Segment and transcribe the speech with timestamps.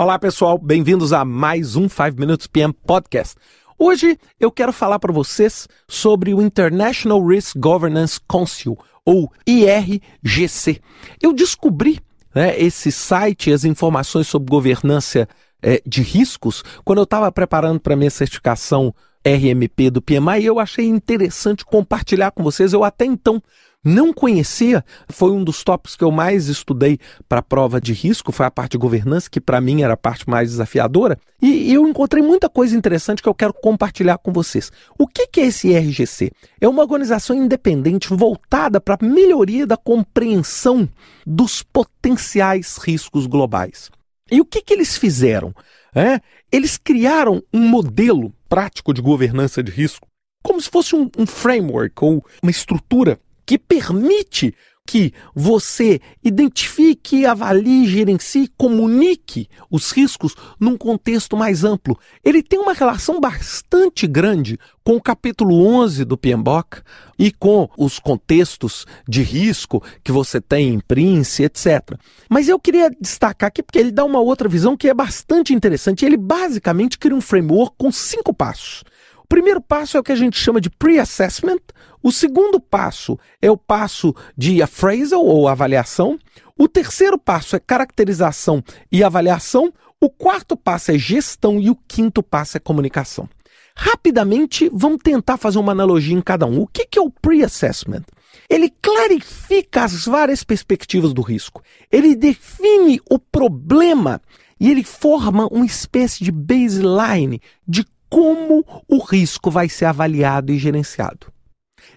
[0.00, 3.34] Olá, pessoal, bem-vindos a mais um 5 Minutes PM Podcast.
[3.76, 10.80] Hoje eu quero falar para vocês sobre o International Risk Governance Council, ou IRGC.
[11.20, 11.98] Eu descobri
[12.32, 15.28] né, esse site, as informações sobre governança
[15.60, 18.94] é, de riscos, quando eu estava preparando para minha certificação
[19.26, 22.72] RMP do PMI, eu achei interessante compartilhar com vocês.
[22.72, 23.42] Eu até então
[23.84, 26.98] não conhecia, foi um dos tópicos que eu mais estudei
[27.28, 29.96] para a prova de risco, foi a parte de governança, que para mim era a
[29.96, 34.72] parte mais desafiadora, e eu encontrei muita coisa interessante que eu quero compartilhar com vocês.
[34.98, 36.32] O que é esse IRGC?
[36.60, 40.88] É uma organização independente voltada para a melhoria da compreensão
[41.24, 43.90] dos potenciais riscos globais.
[44.30, 45.54] E o que, que eles fizeram?
[45.94, 46.20] É,
[46.52, 50.06] eles criaram um modelo prático de governança de risco,
[50.42, 54.54] como se fosse um, um framework ou uma estrutura que permite
[54.86, 61.98] que você identifique, avalie, gerencie, comunique os riscos num contexto mais amplo.
[62.22, 66.82] Ele tem uma relação bastante grande com o capítulo 11 do PMBOK
[67.18, 71.98] e com os contextos de risco que você tem em Prince, etc.
[72.28, 76.04] Mas eu queria destacar aqui porque ele dá uma outra visão que é bastante interessante.
[76.04, 78.84] Ele basicamente cria um framework com cinco passos.
[79.28, 81.60] Primeiro passo é o que a gente chama de pre-assessment,
[82.02, 86.18] o segundo passo é o passo de appraisal ou avaliação.
[86.56, 89.72] O terceiro passo é caracterização e avaliação.
[90.00, 93.28] O quarto passo é gestão e o quinto passo é comunicação.
[93.76, 96.60] Rapidamente, vamos tentar fazer uma analogia em cada um.
[96.60, 98.04] O que é o pre-assessment?
[98.48, 101.62] Ele clarifica as várias perspectivas do risco.
[101.90, 104.20] Ele define o problema
[104.58, 110.58] e ele forma uma espécie de baseline de como o risco vai ser avaliado e
[110.58, 111.32] gerenciado.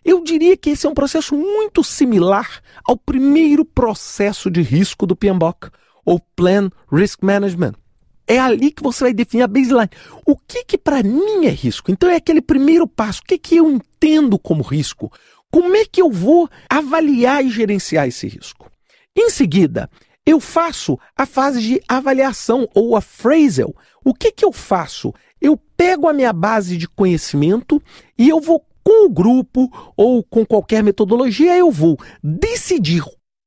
[0.03, 5.15] Eu diria que esse é um processo muito similar ao primeiro processo de risco do
[5.15, 5.69] PMBOK,
[6.05, 7.73] ou Plan Risk Management.
[8.27, 9.89] É ali que você vai definir a baseline.
[10.25, 11.91] O que, que para mim é risco?
[11.91, 13.21] Então é aquele primeiro passo.
[13.21, 15.11] O que, que eu entendo como risco?
[15.51, 18.71] Como é que eu vou avaliar e gerenciar esse risco?
[19.15, 19.89] Em seguida,
[20.25, 23.75] eu faço a fase de avaliação ou appraisal.
[24.03, 25.13] O que, que eu faço?
[25.41, 27.81] Eu pego a minha base de conhecimento
[28.17, 33.03] e eu vou com o grupo ou com qualquer metodologia, eu vou decidir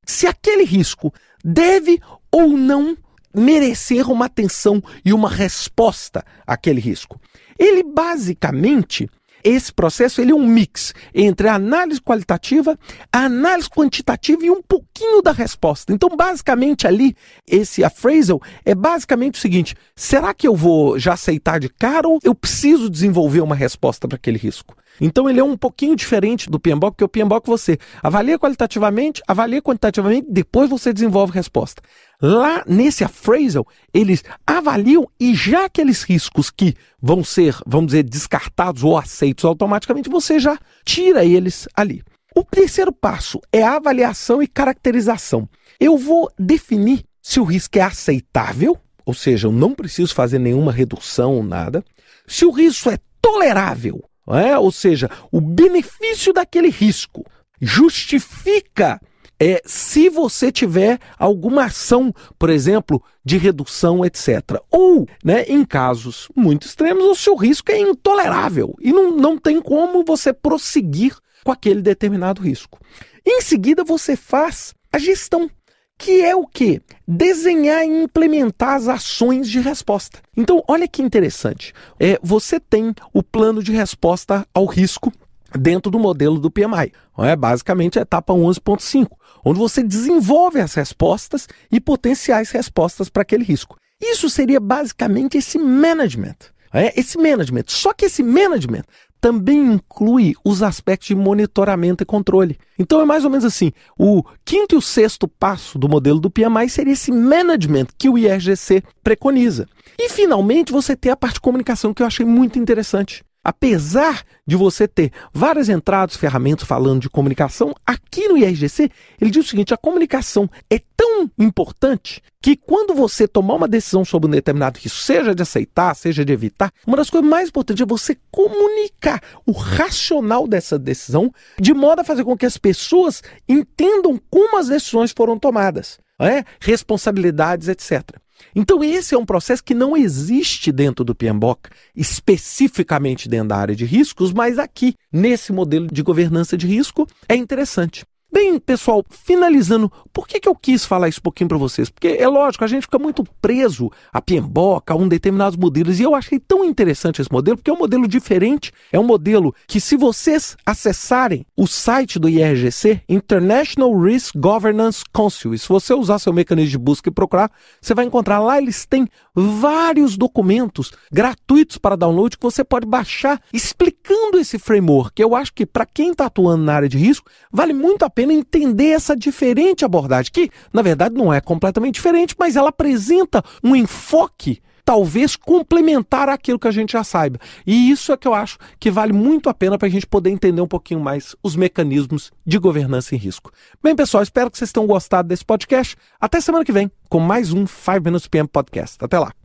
[0.06, 1.12] se aquele risco
[1.44, 2.00] deve
[2.31, 2.97] ou não
[3.34, 7.21] merecer uma atenção e uma resposta àquele risco.
[7.59, 9.09] Ele basicamente
[9.44, 12.78] esse processo ele é um mix entre a análise qualitativa,
[13.12, 15.93] a análise quantitativa e um pouquinho da resposta.
[15.93, 17.15] Então, basicamente ali,
[17.47, 22.19] esse appraisal é basicamente o seguinte: será que eu vou já aceitar de cara ou
[22.25, 24.75] eu preciso desenvolver uma resposta para aquele risco?
[25.00, 29.60] Então ele é um pouquinho diferente do PMBOK, porque o PMBOK você avalia qualitativamente, avalia
[29.60, 31.82] quantitativamente, depois você desenvolve resposta.
[32.21, 38.84] Lá nesse appraisal, eles avaliam e já aqueles riscos que vão ser, vamos dizer, descartados
[38.84, 42.03] ou aceitos automaticamente, você já tira eles ali.
[42.34, 45.49] O terceiro passo é a avaliação e caracterização.
[45.78, 50.72] Eu vou definir se o risco é aceitável, ou seja, eu não preciso fazer nenhuma
[50.72, 51.84] redução, nada.
[52.26, 54.58] Se o risco é tolerável, é?
[54.58, 57.24] Ou seja, o benefício daquele risco
[57.60, 59.00] justifica
[59.38, 64.60] é, se você tiver alguma ação, por exemplo, de redução, etc.
[64.70, 69.60] Ou, né, em casos muito extremos, o seu risco é intolerável e não, não tem
[69.60, 72.78] como você prosseguir com aquele determinado risco.
[73.26, 75.50] Em seguida, você faz a gestão
[75.99, 76.82] que é o que?
[77.06, 80.21] Desenhar e implementar as ações de resposta.
[80.37, 81.72] Então, olha que interessante.
[81.99, 85.12] É, você tem o plano de resposta ao risco
[85.59, 86.93] dentro do modelo do PMI.
[87.19, 89.09] É basicamente a etapa 11.5,
[89.44, 93.76] onde você desenvolve as respostas e potenciais respostas para aquele risco.
[94.03, 96.37] Isso seria basicamente esse management.
[96.74, 97.64] É, esse management.
[97.68, 98.82] Só que esse management
[99.20, 102.58] também inclui os aspectos de monitoramento e controle.
[102.78, 106.30] Então é mais ou menos assim: o quinto e o sexto passo do modelo do
[106.30, 109.66] PMI seria esse management que o IRGC preconiza.
[109.99, 113.25] E finalmente você tem a parte de comunicação que eu achei muito interessante.
[113.44, 119.44] Apesar de você ter várias entradas, ferramentas falando de comunicação, aqui no IRGC ele diz
[119.44, 124.31] o seguinte: a comunicação é tão importante que quando você tomar uma decisão sobre um
[124.31, 128.17] determinado risco, seja de aceitar, seja de evitar, uma das coisas mais importantes é você
[128.31, 134.58] comunicar o racional dessa decisão, de modo a fazer com que as pessoas entendam como
[134.58, 136.44] as decisões foram tomadas, é?
[136.61, 138.24] responsabilidades, etc.
[138.54, 143.76] Então, esse é um processo que não existe dentro do PMBOK, especificamente dentro da área
[143.76, 148.04] de riscos, mas aqui, nesse modelo de governança de risco, é interessante.
[148.34, 151.88] Bem, pessoal, finalizando, por que, que eu quis falar isso um pouquinho para vocês?
[151.88, 156.02] Porque é lógico, a gente fica muito preso a PMBOK, a um determinados modelos, e
[156.02, 159.81] eu achei tão interessante esse modelo, porque é um modelo diferente, é um modelo que
[159.81, 166.19] se vocês acessarem o site do IRGC, International Risk Governance Council, e se você usar
[166.19, 171.78] seu mecanismo de busca e procurar, você vai encontrar lá, eles têm vários documentos gratuitos
[171.78, 176.26] para download que você pode baixar explicando esse framework, eu acho que para quem está
[176.26, 180.82] atuando na área de risco, vale muito a pena entender essa diferente abordagem, que na
[180.82, 186.71] verdade não é completamente diferente, mas ela apresenta um enfoque talvez complementar aquilo que a
[186.71, 187.38] gente já saiba.
[187.67, 190.31] E isso é que eu acho que vale muito a pena para a gente poder
[190.31, 193.50] entender um pouquinho mais os mecanismos de governança em risco.
[193.82, 195.97] Bem, pessoal, espero que vocês tenham gostado desse podcast.
[196.21, 199.03] Até semana que vem com mais um 5 Minutes PM Podcast.
[199.03, 199.44] Até lá.